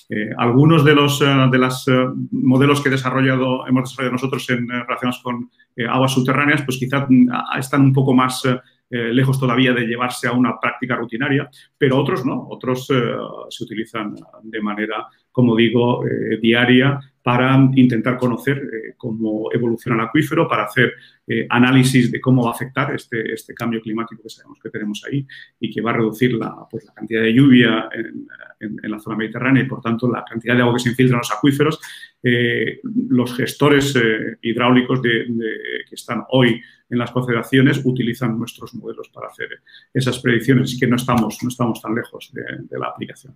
eh, 0.09 0.29
algunos 0.37 0.85
de 0.85 0.95
los 0.95 1.21
eh, 1.21 1.25
de 1.51 1.57
las, 1.57 1.87
eh, 1.87 2.07
modelos 2.31 2.81
que 2.81 2.89
desarrollado, 2.89 3.67
hemos 3.67 3.89
desarrollado 3.89 4.13
nosotros 4.13 4.49
en, 4.49 4.69
relacionados 4.69 5.21
con 5.21 5.51
aguas 5.89 6.13
subterráneas, 6.13 6.63
pues 6.63 6.77
quizás 6.77 7.05
mm, 7.09 7.29
están 7.59 7.81
un 7.81 7.93
poco 7.93 8.13
más 8.13 8.43
lejos 8.89 9.39
todavía 9.39 9.73
de 9.73 9.85
llevarse 9.85 10.27
a 10.27 10.31
una 10.31 10.59
práctica 10.59 10.95
rutinaria, 10.95 11.49
pero 11.77 11.97
otros 11.97 12.25
no, 12.25 12.47
otros 12.49 12.87
se 12.87 13.63
utilizan 13.63 14.15
de 14.43 14.61
manera, 14.61 15.07
como 15.31 15.55
digo, 15.55 16.03
diaria 16.41 16.99
para 17.27 17.57
intentar 17.75 18.17
conocer 18.17 18.57
eh, 18.57 18.93
cómo 18.95 19.51
evoluciona 19.51 20.01
el 20.01 20.07
acuífero, 20.07 20.47
para 20.47 20.63
hacer 20.63 20.93
eh, 21.27 21.45
análisis 21.49 22.09
de 22.09 22.21
cómo 22.21 22.43
va 22.45 22.51
a 22.51 22.53
afectar 22.53 22.95
este, 22.95 23.33
este, 23.33 23.53
cambio 23.53 23.81
climático 23.81 24.23
que 24.23 24.29
sabemos 24.29 24.57
que 24.63 24.69
tenemos 24.69 25.03
ahí 25.05 25.27
y 25.59 25.69
que 25.69 25.81
va 25.81 25.89
a 25.89 25.95
reducir 25.95 26.31
la, 26.35 26.55
pues, 26.71 26.85
la 26.85 26.93
cantidad 26.93 27.21
de 27.23 27.33
lluvia 27.33 27.89
en, 27.91 28.89
la 28.89 28.97
zona 28.97 29.17
mediterránea 29.17 29.63
y, 29.63 29.65
por 29.67 29.81
tanto, 29.81 30.09
la 30.09 30.23
cantidad 30.23 30.55
de 30.55 30.61
agua 30.61 30.75
que 30.75 30.79
se 30.79 30.89
infiltra 30.91 31.15
en 31.15 31.19
los 31.19 31.31
acuíferos. 31.33 31.81
Eh, 32.23 32.79
los 33.09 33.35
gestores 33.35 33.93
hidráulicos 34.41 35.01
que 35.01 35.25
están 35.91 36.23
hoy 36.29 36.61
en 36.89 36.97
las 36.97 37.11
confederaciones 37.11 37.81
utilizan 37.83 38.39
nuestros 38.39 38.73
modelos 38.73 39.09
para 39.09 39.27
hacer 39.27 39.49
esas 39.93 40.17
predicciones, 40.19 40.69
así 40.69 40.79
que 40.79 40.87
no 40.87 40.95
estamos, 40.95 41.37
no 41.43 41.49
estamos 41.49 41.81
tan 41.81 41.93
lejos 41.93 42.31
de 42.33 42.79
la 42.79 42.87
aplicación. 42.87 43.35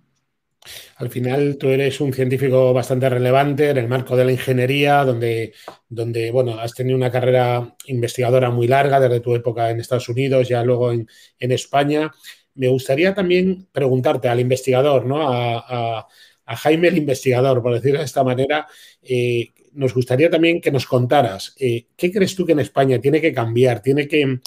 Al 0.96 1.10
final 1.10 1.56
tú 1.58 1.68
eres 1.68 2.00
un 2.00 2.12
científico 2.12 2.72
bastante 2.72 3.08
relevante 3.08 3.70
en 3.70 3.78
el 3.78 3.88
marco 3.88 4.16
de 4.16 4.24
la 4.24 4.32
ingeniería, 4.32 5.04
donde, 5.04 5.52
donde 5.88 6.30
bueno, 6.30 6.58
has 6.58 6.74
tenido 6.74 6.96
una 6.96 7.10
carrera 7.10 7.76
investigadora 7.86 8.50
muy 8.50 8.68
larga 8.68 9.00
desde 9.00 9.20
tu 9.20 9.34
época 9.34 9.70
en 9.70 9.80
Estados 9.80 10.08
Unidos, 10.08 10.48
ya 10.48 10.62
luego 10.62 10.92
en, 10.92 11.08
España. 11.38 12.10
Me 12.54 12.68
gustaría 12.68 13.14
también 13.14 13.68
preguntarte 13.72 14.28
al 14.28 14.40
investigador, 14.40 15.06
¿no? 15.06 15.28
A, 15.32 16.06
a 16.52 16.56
Jaime 16.56 16.88
el 16.88 16.98
investigador, 16.98 17.62
por 17.62 17.74
decirlo 17.74 18.00
de 18.00 18.04
esta 18.04 18.24
manera, 18.24 18.66
eh, 19.02 19.52
nos 19.72 19.94
gustaría 19.94 20.28
también 20.28 20.60
que 20.60 20.70
nos 20.70 20.86
contaras, 20.86 21.54
eh, 21.58 21.86
¿qué 21.96 22.12
crees 22.12 22.34
tú 22.34 22.44
que 22.44 22.52
en 22.52 22.60
España 22.60 23.00
tiene 23.00 23.20
que 23.20 23.32
cambiar, 23.32 23.80
tiene 23.80 24.06
que, 24.06 24.40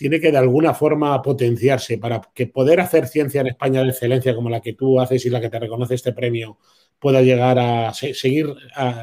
tiene 0.00 0.18
que 0.18 0.32
de 0.32 0.38
alguna 0.38 0.72
forma 0.72 1.20
potenciarse 1.20 1.98
para 1.98 2.22
que 2.34 2.46
poder 2.46 2.80
hacer 2.80 3.06
ciencia 3.06 3.42
en 3.42 3.48
España 3.48 3.82
de 3.82 3.90
excelencia 3.90 4.34
como 4.34 4.48
la 4.48 4.62
que 4.62 4.72
tú 4.72 4.98
haces 4.98 5.26
y 5.26 5.28
la 5.28 5.42
que 5.42 5.50
te 5.50 5.58
reconoce 5.58 5.94
este 5.94 6.14
premio 6.14 6.56
pueda 6.98 7.20
llegar 7.20 7.58
a 7.58 7.92
seguir 7.92 8.46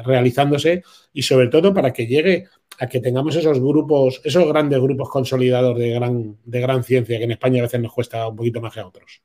realizándose 0.04 0.82
y 1.12 1.22
sobre 1.22 1.46
todo 1.46 1.72
para 1.72 1.92
que 1.92 2.08
llegue 2.08 2.46
a 2.80 2.88
que 2.88 2.98
tengamos 2.98 3.36
esos 3.36 3.60
grupos, 3.60 4.20
esos 4.24 4.48
grandes 4.48 4.80
grupos 4.80 5.08
consolidados 5.08 5.78
de 5.78 5.90
gran, 5.90 6.36
de 6.44 6.60
gran 6.60 6.82
ciencia 6.82 7.16
que 7.16 7.24
en 7.24 7.30
España 7.30 7.60
a 7.60 7.66
veces 7.66 7.80
nos 7.80 7.92
cuesta 7.92 8.26
un 8.26 8.34
poquito 8.34 8.60
más 8.60 8.74
que 8.74 8.80
a 8.80 8.86
otros. 8.88 9.22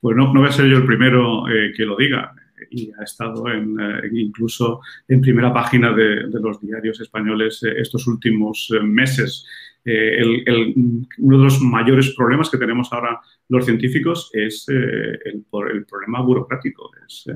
Pues 0.00 0.16
no, 0.16 0.32
no 0.32 0.40
voy 0.40 0.48
a 0.48 0.52
ser 0.52 0.64
yo 0.64 0.78
el 0.78 0.86
primero 0.86 1.46
eh, 1.46 1.74
que 1.76 1.84
lo 1.84 1.94
diga 1.94 2.34
y 2.70 2.90
ha 2.98 3.04
estado 3.04 3.50
en, 3.50 3.78
eh, 3.78 4.08
incluso 4.12 4.80
en 5.08 5.20
primera 5.20 5.52
página 5.52 5.92
de, 5.92 6.26
los 6.40 6.58
diarios 6.60 7.00
españoles 7.00 7.62
eh, 7.62 7.74
estos 7.76 8.06
últimos 8.06 8.72
meses. 8.82 9.46
Uno 9.86 11.38
de 11.38 11.44
los 11.44 11.60
mayores 11.60 12.14
problemas 12.16 12.48
que 12.48 12.56
tenemos 12.56 12.92
ahora 12.92 13.20
los 13.48 13.66
científicos 13.66 14.30
es 14.32 14.66
el, 14.68 15.20
el, 15.24 15.84
problema 15.84 16.22
burocrático, 16.22 16.90
es 17.06 17.26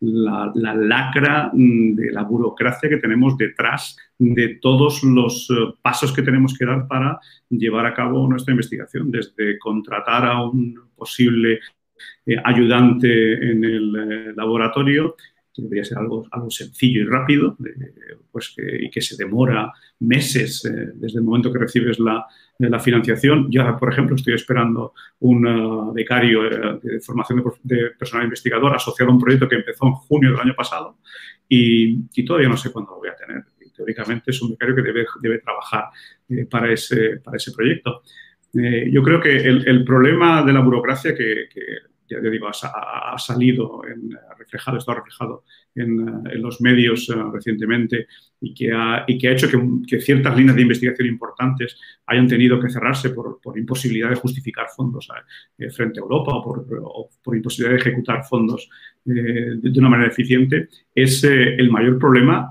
la, 0.00 0.52
la, 0.54 0.74
lacra 0.74 1.50
mm, 1.52 1.94
de 1.94 2.12
la 2.12 2.22
burocracia 2.22 2.88
que 2.88 2.98
tenemos 2.98 3.36
detrás 3.36 3.96
de 4.18 4.58
todos 4.60 5.02
los 5.02 5.48
pasos 5.82 6.12
que 6.12 6.22
tenemos 6.22 6.56
que 6.56 6.66
dar 6.66 6.86
para 6.86 7.18
llevar 7.50 7.86
a 7.86 7.94
cabo 7.94 8.28
nuestra 8.28 8.52
investigación, 8.52 9.10
desde 9.10 9.58
contratar 9.58 10.26
a 10.26 10.42
un 10.42 10.78
posible 10.94 11.60
eh, 12.26 12.36
ayudante 12.44 13.50
en 13.50 13.64
el 13.64 13.96
eh, 13.96 14.32
laboratorio, 14.34 15.16
que 15.56 15.62
debería 15.62 15.84
ser 15.84 15.98
algo, 15.98 16.26
algo 16.30 16.50
sencillo 16.50 17.00
y 17.00 17.06
rápido, 17.06 17.56
pues 18.30 18.54
y 18.56 18.90
que 18.90 19.00
se 19.00 19.16
demora 19.16 19.72
meses 20.00 20.64
eh, 20.66 20.92
desde 20.94 21.18
el 21.18 21.24
momento 21.24 21.50
que 21.50 21.58
recibes 21.58 21.98
la, 21.98 22.26
la, 22.58 22.78
financiación. 22.78 23.50
Yo, 23.50 23.76
por 23.78 23.90
ejemplo, 23.90 24.16
estoy 24.16 24.34
esperando 24.34 24.92
un 25.20 25.94
becario 25.94 26.42
de 26.82 27.00
formación 27.00 27.42
de, 27.62 27.90
personal 27.98 28.24
investigador 28.24 28.74
asociado 28.74 29.10
a 29.10 29.14
un 29.14 29.20
proyecto 29.20 29.48
que 29.48 29.56
empezó 29.56 29.86
en 29.86 29.92
junio 29.92 30.30
del 30.30 30.40
año 30.40 30.54
pasado 30.54 30.98
y, 31.48 32.02
todavía 32.24 32.48
no 32.48 32.56
sé 32.56 32.70
cuándo 32.70 32.92
lo 32.92 32.98
voy 32.98 33.08
a 33.08 33.16
tener. 33.16 33.44
teóricamente 33.74 34.30
es 34.30 34.42
un 34.42 34.50
becario 34.50 34.74
que 34.74 34.82
debe, 34.82 35.06
debe 35.22 35.38
trabajar 35.38 35.84
para, 36.50 36.72
ese, 36.72 37.18
para 37.22 37.36
ese 37.36 37.52
proyecto. 37.52 38.02
yo 38.52 39.02
creo 39.02 39.20
que 39.20 39.36
el, 39.36 39.66
el, 39.66 39.84
problema 39.84 40.42
de 40.42 40.52
la 40.52 40.60
burocracia 40.60 41.14
que, 41.14 41.48
que 41.52 41.62
ya 42.08 42.18
digo, 42.18 42.48
ha, 42.48 43.18
salido 43.18 43.82
en, 43.86 44.10
reflejado, 44.38 44.78
está 44.78 44.94
reflejado 44.94 45.44
en, 45.74 46.22
los 46.40 46.60
medios 46.60 47.08
eh, 47.08 47.14
recientemente 47.32 48.06
y 48.40 48.54
que 48.54 48.72
ha, 48.72 49.04
y 49.06 49.18
que 49.18 49.28
ha 49.28 49.32
hecho 49.32 49.48
que, 49.86 50.00
ciertas 50.00 50.36
líneas 50.36 50.56
de 50.56 50.62
investigación 50.62 51.08
importantes 51.08 51.78
hayan 52.06 52.28
tenido 52.28 52.60
que 52.60 52.68
cerrarse 52.68 53.10
por, 53.10 53.40
imposibilidad 53.56 54.10
de 54.10 54.16
justificar 54.16 54.66
fondos 54.74 55.08
eh, 55.58 55.70
frente 55.70 56.00
a 56.00 56.02
Europa 56.02 56.32
o 56.34 57.10
por, 57.22 57.36
imposibilidad 57.36 57.76
de 57.76 57.80
ejecutar 57.80 58.24
fondos 58.24 58.68
eh, 59.06 59.56
de, 59.56 59.78
una 59.78 59.88
manera 59.88 60.10
eficiente, 60.10 60.68
es 60.94 61.24
el 61.24 61.70
mayor 61.70 61.98
problema 61.98 62.50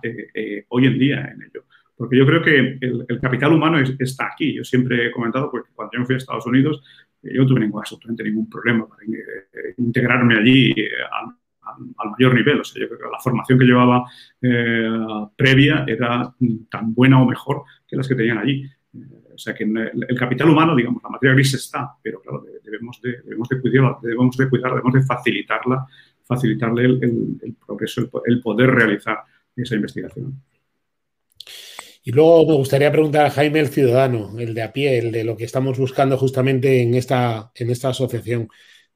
hoy 0.70 0.86
en 0.86 1.00
día 1.00 1.32
en 1.34 1.44
ello. 1.44 1.66
Porque 1.98 2.18
yo 2.18 2.26
creo 2.26 2.42
que 2.42 2.78
el, 2.82 3.20
capital 3.22 3.54
humano 3.54 3.80
está 4.00 4.28
aquí. 4.28 4.54
Yo 4.54 4.64
siempre 4.64 5.08
he 5.08 5.12
comentado, 5.12 5.50
porque 5.50 5.70
cuando 5.74 5.94
yo 5.94 6.00
me 6.00 6.06
fui 6.06 6.16
a 6.16 6.18
Estados 6.18 6.46
Unidos, 6.46 6.84
yo 7.34 7.42
no 7.42 7.48
tuve 7.48 7.60
ningún, 7.62 7.80
absolutamente 7.80 8.24
ningún 8.24 8.50
problema 8.50 8.88
para 8.88 9.04
eh, 9.04 9.74
integrarme 9.78 10.38
allí 10.38 10.72
eh, 10.72 10.90
al, 11.12 12.10
mayor 12.12 12.36
nivel. 12.36 12.60
O 12.60 12.64
sea, 12.64 12.84
la 12.84 13.20
formación 13.20 13.58
que 13.58 13.66
llevaba 13.66 14.06
eh, 14.42 14.88
previa 15.36 15.84
era 15.88 16.34
tan 16.70 16.94
buena 16.94 17.22
o 17.22 17.26
mejor 17.26 17.64
que 17.88 17.96
las 17.96 18.08
que 18.08 18.16
tenían 18.16 18.38
allí. 18.38 18.70
o 18.94 19.38
sea, 19.38 19.54
que 19.54 19.64
el, 19.64 20.18
capital 20.18 20.50
humano, 20.50 20.76
digamos, 20.76 21.02
la 21.04 21.10
materia 21.10 21.34
gris 21.34 21.56
está, 21.56 21.96
pero 22.02 22.22
claro, 22.22 22.46
debemos 22.64 23.02
de, 23.02 23.22
debemos 23.24 23.50
de, 23.50 23.60
cuidarla, 23.60 23.98
debemos 24.02 24.38
de 24.38 24.50
cuidarla, 24.50 24.78
debemos 24.78 24.94
de 24.94 25.04
facilitarla, 25.04 25.86
facilitarle 26.24 26.86
el, 26.86 27.56
progreso, 27.66 28.10
el 28.26 28.42
poder 28.42 28.70
realizar 28.70 29.24
esa 29.56 29.76
investigación. 29.76 30.42
Y 32.08 32.12
luego 32.12 32.46
me 32.48 32.54
gustaría 32.54 32.92
preguntar 32.92 33.26
a 33.26 33.32
Jaime 33.32 33.60
el 33.60 33.70
ciudadano, 33.70 34.38
el 34.38 34.54
de 34.54 34.62
a 34.62 34.72
pie, 34.72 35.00
el 35.00 35.12
de 35.12 35.24
lo 35.24 35.36
que 35.36 35.44
estamos 35.46 35.80
buscando 35.80 36.18
justamente 36.20 36.84
en 36.84 36.94
esta, 36.94 37.52
en 37.56 37.72
esta 37.72 37.90
asociación. 37.90 38.48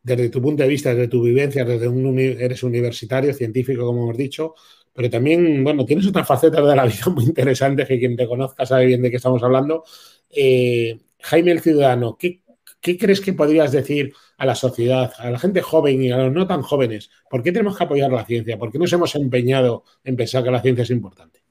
Desde 0.03 0.29
tu 0.29 0.39
punto 0.41 0.61
de 0.61 0.69
vista, 0.69 0.91
desde 0.93 1.07
tu 1.07 1.23
vivencia, 1.23 1.65
desde 1.65 1.87
un 1.87 2.19
eres 2.19 2.61
universitario, 2.61 3.33
científico, 3.33 3.83
como 3.83 4.03
hemos 4.03 4.17
dicho, 4.17 4.53
pero 4.93 5.09
también, 5.09 5.63
bueno, 5.63 5.85
tienes 5.85 6.05
otras 6.05 6.27
facetas 6.27 6.63
de 6.67 6.75
la 6.75 6.85
vida 6.85 7.09
muy 7.09 7.25
interesantes 7.25 7.87
que 7.87 7.97
quien 7.97 8.15
te 8.15 8.27
conozca 8.27 8.65
sabe 8.67 8.85
bien 8.85 9.01
de 9.01 9.09
qué 9.09 9.17
estamos 9.17 9.41
hablando. 9.41 9.83
Eh, 10.29 10.99
Jaime 11.21 11.51
el 11.51 11.61
ciudadano, 11.61 12.15
¿qué, 12.15 12.43
¿qué 12.79 12.95
crees 12.95 13.21
que 13.21 13.33
podrías 13.33 13.71
decir 13.71 14.13
a 14.37 14.45
la 14.45 14.53
sociedad, 14.53 15.11
a 15.17 15.31
la 15.31 15.39
gente 15.39 15.61
joven 15.63 16.03
y 16.03 16.11
a 16.11 16.17
los 16.17 16.31
no 16.31 16.45
tan 16.45 16.61
jóvenes? 16.61 17.09
¿Por 17.27 17.41
qué 17.41 17.51
tenemos 17.51 17.75
que 17.75 17.85
apoyar 17.85 18.11
la 18.11 18.25
ciencia? 18.25 18.59
¿Por 18.59 18.71
qué 18.71 18.77
nos 18.77 18.93
hemos 18.93 19.15
empeñado 19.15 19.83
en 20.03 20.15
pensar 20.15 20.43
que 20.43 20.51
la 20.51 20.61
ciencia 20.61 20.83
es 20.83 20.91
importante? 20.91 21.48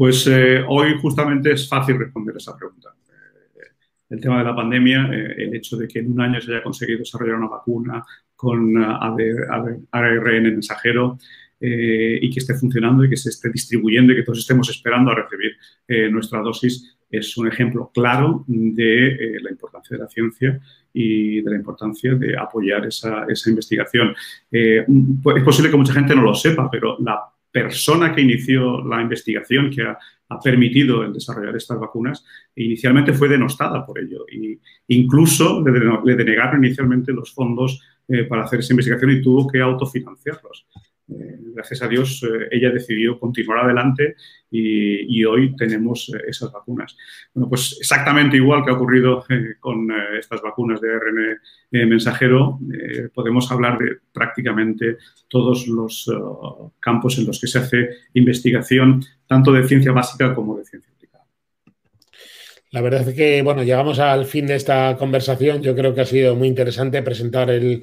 Pues 0.00 0.26
eh, 0.28 0.64
hoy 0.66 0.94
justamente 0.98 1.52
es 1.52 1.68
fácil 1.68 1.98
responder 1.98 2.34
esa 2.34 2.56
pregunta. 2.56 2.88
Eh, 3.54 3.66
el 4.08 4.18
tema 4.18 4.38
de 4.38 4.44
la 4.44 4.56
pandemia, 4.56 5.10
eh, 5.12 5.34
el 5.36 5.54
hecho 5.54 5.76
de 5.76 5.86
que 5.86 5.98
en 5.98 6.12
un 6.12 6.22
año 6.22 6.40
se 6.40 6.52
haya 6.52 6.62
conseguido 6.62 7.00
desarrollar 7.00 7.36
una 7.36 7.48
vacuna 7.48 8.02
con 8.34 8.82
ARN 8.82 10.42
mensajero 10.42 11.18
y 11.60 12.30
que 12.30 12.38
esté 12.40 12.54
funcionando 12.54 13.04
y 13.04 13.10
que 13.10 13.18
se 13.18 13.28
esté 13.28 13.50
distribuyendo 13.50 14.14
y 14.14 14.16
que 14.16 14.22
todos 14.22 14.38
estemos 14.38 14.70
esperando 14.70 15.10
a 15.10 15.16
recibir 15.16 15.58
nuestra 16.10 16.40
dosis, 16.40 16.96
es 17.10 17.36
un 17.36 17.48
ejemplo 17.48 17.90
claro 17.92 18.46
de 18.48 19.38
la 19.42 19.50
importancia 19.50 19.98
de 19.98 20.02
la 20.02 20.08
ciencia 20.08 20.58
y 20.94 21.42
de 21.42 21.50
la 21.50 21.56
importancia 21.56 22.14
de 22.14 22.38
apoyar 22.38 22.86
esa, 22.86 23.26
esa 23.28 23.50
investigación. 23.50 24.14
es 24.50 25.44
posible 25.44 25.70
que 25.70 25.76
mucha 25.76 25.92
gente 25.92 26.16
no 26.16 26.22
lo 26.22 26.34
sepa, 26.34 26.70
pero 26.70 26.96
la 27.00 27.20
persona 27.50 28.14
que 28.14 28.20
inició 28.20 28.82
la 28.84 29.00
investigación 29.02 29.70
que 29.70 29.82
ha, 29.82 29.98
permitido 30.44 31.02
el 31.02 31.12
desarrollar 31.12 31.56
estas 31.56 31.80
vacunas, 31.80 32.24
inicialmente 32.54 33.12
fue 33.12 33.28
denostada 33.28 33.84
por 33.84 33.98
ello. 33.98 34.24
Y 34.30 34.60
incluso 34.86 35.60
le, 35.60 36.14
denegaron 36.14 36.64
inicialmente 36.64 37.12
los 37.12 37.34
fondos 37.34 37.82
eh, 38.06 38.22
para 38.24 38.44
hacer 38.44 38.60
esa 38.60 38.72
investigación 38.72 39.10
y 39.10 39.22
tuvo 39.22 39.48
que 39.48 39.60
autofinanciarlos. 39.60 40.68
Eh, 41.18 41.38
gracias 41.54 41.82
a 41.82 41.88
Dios, 41.88 42.22
eh, 42.22 42.48
ella 42.50 42.70
decidió 42.70 43.18
continuar 43.18 43.64
adelante 43.64 44.16
y, 44.50 45.24
hoy 45.24 45.54
tenemos 45.56 46.10
eh, 46.14 46.22
esas 46.28 46.50
vacunas. 46.52 46.96
Bueno, 47.34 47.48
pues 47.48 47.76
exactamente 47.80 48.36
igual 48.36 48.64
que 48.64 48.70
ha 48.70 48.74
ocurrido 48.74 49.24
con 49.60 49.88
estas 50.18 50.40
vacunas 50.42 50.80
de 50.80 50.92
ARN 50.92 51.88
mensajero, 51.88 52.58
podemos 53.14 53.50
hablar 53.52 53.78
de 53.78 53.98
prácticamente 54.12 54.96
todos 55.28 55.68
los 55.68 56.10
campos 56.80 57.18
en 57.18 57.26
los 57.26 57.40
que 57.40 57.46
se 57.46 57.58
hace 57.58 57.88
investigación, 58.14 59.04
tanto 59.26 59.52
de 59.52 59.66
ciencia 59.68 59.92
básica 59.92 60.34
como 60.34 60.56
de 60.56 60.64
ciencia. 60.64 60.90
La 62.72 62.82
verdad 62.82 63.08
es 63.08 63.16
que, 63.16 63.42
bueno, 63.42 63.64
llegamos 63.64 63.98
al 63.98 64.26
fin 64.26 64.46
de 64.46 64.54
esta 64.54 64.96
conversación. 64.96 65.60
Yo 65.60 65.74
creo 65.74 65.92
que 65.92 66.02
ha 66.02 66.06
sido 66.06 66.36
muy 66.36 66.46
interesante 66.46 67.02
presentar 67.02 67.50
el 67.50 67.82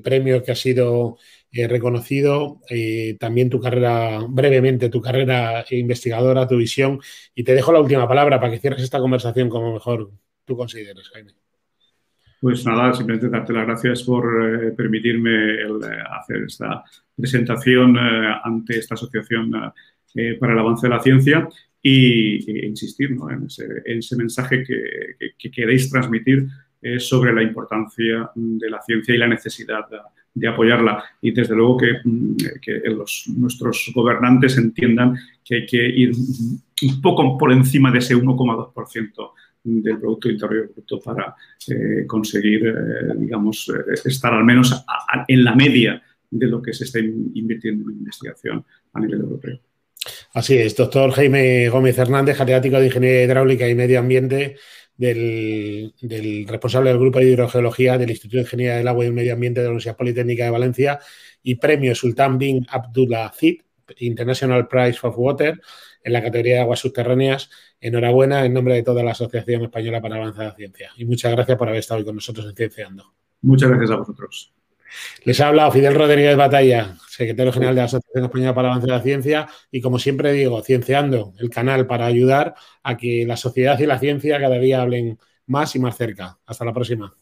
premio 0.00 0.44
que 0.44 0.52
ha 0.52 0.54
sido 0.54 1.18
He 1.50 1.66
reconocido 1.66 2.60
eh, 2.68 3.16
también 3.18 3.48
tu 3.48 3.58
carrera, 3.58 4.20
brevemente, 4.28 4.90
tu 4.90 5.00
carrera 5.00 5.64
investigadora, 5.70 6.46
tu 6.46 6.58
visión, 6.58 7.00
y 7.34 7.42
te 7.42 7.54
dejo 7.54 7.72
la 7.72 7.80
última 7.80 8.06
palabra 8.06 8.38
para 8.38 8.52
que 8.52 8.58
cierres 8.58 8.82
esta 8.82 9.00
conversación 9.00 9.48
como 9.48 9.72
mejor 9.72 10.10
tú 10.44 10.56
consideres, 10.56 11.08
Jaime. 11.08 11.32
Pues 12.40 12.64
nada, 12.66 12.92
simplemente 12.92 13.30
darte 13.30 13.52
las 13.52 13.66
gracias 13.66 14.02
por 14.02 14.24
eh, 14.44 14.72
permitirme 14.72 15.54
eh, 15.54 15.66
hacer 16.20 16.44
esta 16.46 16.84
presentación 17.16 17.96
ante 17.98 18.78
esta 18.78 18.94
asociación 18.94 19.50
para 20.38 20.52
el 20.52 20.58
avance 20.58 20.86
de 20.86 20.94
la 20.94 21.02
ciencia 21.02 21.48
y, 21.82 22.66
insistir 22.66 23.10
en, 23.10 23.98
ese, 23.98 24.16
mensaje 24.16 24.62
que, 24.62 25.32
que 25.36 25.50
queréis 25.50 25.90
transmitir 25.90 26.46
sobre 26.98 27.32
la 27.32 27.42
importancia 27.42 28.30
de 28.34 28.70
la 28.70 28.80
ciencia 28.82 29.14
y 29.14 29.18
la 29.18 29.26
necesidad 29.26 29.88
de 29.88 29.96
de 30.34 30.48
apoyarla 30.48 31.02
y 31.20 31.32
desde 31.32 31.54
luego 31.54 31.76
que, 31.78 31.92
mm, 32.04 32.36
nuestros 33.36 33.90
gobernantes 33.94 34.56
entiendan 34.56 35.16
que 35.44 35.56
hay 35.56 35.66
que 35.66 35.86
ir 35.88 36.12
un 36.82 37.00
poco 37.02 37.36
por 37.36 37.52
encima 37.52 37.90
de 37.90 37.98
ese 37.98 38.14
1,2% 38.14 39.34
del 39.64 39.98
Producto 39.98 40.30
Interior 40.30 40.70
Bruto 40.72 41.00
para 41.00 41.34
eh, 41.68 42.06
conseguir, 42.06 42.66
eh, 42.66 43.14
digamos, 43.16 43.68
eh, 43.68 43.94
estar 44.04 44.32
al 44.32 44.44
menos 44.44 44.84
en 45.26 45.44
la 45.44 45.54
media 45.54 46.02
de 46.30 46.46
lo 46.46 46.62
que 46.62 46.72
se 46.72 46.84
está 46.84 47.00
invirtiendo 47.00 47.90
en 47.90 47.98
investigación 47.98 48.64
a 48.92 49.00
nivel 49.00 49.20
europeo. 49.20 49.58
Así 50.34 50.56
es, 50.56 50.76
doctor 50.76 51.10
Jaime 51.10 51.68
Gómez 51.68 51.98
Hernández, 51.98 52.36
catedrático 52.36 52.78
de 52.78 52.86
Ingeniería 52.86 53.24
Hidráulica 53.24 53.68
y 53.68 53.74
Medio 53.74 53.98
Ambiente 53.98 54.56
del, 54.98 56.46
responsable 56.48 56.90
del 56.90 56.98
grupo 56.98 57.20
de 57.20 57.30
hidrogeología 57.30 57.96
del 57.96 58.10
Instituto 58.10 58.36
de 58.36 58.42
Ingeniería 58.42 58.76
del 58.76 58.88
Agua 58.88 59.06
y 59.06 59.10
Medio 59.10 59.32
Ambiente 59.32 59.60
de 59.60 59.64
la 59.64 59.70
Universidad 59.70 59.96
Politécnica 59.96 60.44
de 60.44 60.50
Valencia 60.50 60.98
y 61.42 61.54
premio 61.54 61.94
Sultan 61.94 62.36
bin 62.36 62.66
Abdulaziz 62.68 63.64
International 63.98 64.68
Prize 64.68 64.98
for 64.98 65.14
Water 65.16 65.60
en 66.02 66.12
la 66.12 66.22
categoría 66.22 66.56
de 66.56 66.60
aguas 66.60 66.80
subterráneas. 66.80 67.48
Enhorabuena 67.80 68.44
en 68.44 68.52
nombre 68.52 68.74
de 68.74 68.82
toda 68.82 69.02
la 69.02 69.12
Asociación 69.12 69.62
Española 69.62 70.02
para 70.02 70.16
Avanzar 70.16 70.46
la 70.46 70.54
Ciencia. 70.54 70.90
Y 70.96 71.04
muchas 71.04 71.32
gracias 71.32 71.56
por 71.56 71.68
haber 71.68 71.78
estado 71.78 72.00
hoy 72.00 72.04
con 72.04 72.16
nosotros 72.16 72.46
en 72.46 72.56
Cienciando. 72.56 73.14
Muchas 73.40 73.70
gracias 73.70 73.90
a 73.92 73.96
vosotros. 73.96 74.52
Les 75.24 75.40
ha 75.40 75.48
hablado 75.48 75.72
Fidel 75.72 75.94
Rodríguez 75.94 76.36
Batalla, 76.36 76.96
secretario 77.08 77.52
general 77.52 77.74
de 77.74 77.80
la 77.80 77.86
Asociación 77.86 78.24
Española 78.24 78.54
para 78.54 78.68
Avanzar 78.68 78.90
la 78.90 79.02
Ciencia. 79.02 79.48
Y 79.70 79.80
como 79.80 79.98
siempre 79.98 80.32
digo, 80.32 80.62
Cienciando, 80.62 81.34
el 81.38 81.50
canal 81.50 81.86
para 81.86 82.06
ayudar 82.06 82.54
a 82.82 82.96
que 82.96 83.24
la 83.26 83.36
sociedad 83.36 83.78
y 83.78 83.86
la 83.86 83.98
ciencia 83.98 84.40
cada 84.40 84.58
día 84.58 84.82
hablen 84.82 85.18
más 85.46 85.74
y 85.76 85.78
más 85.78 85.96
cerca. 85.96 86.38
Hasta 86.46 86.64
la 86.64 86.72
próxima. 86.72 87.14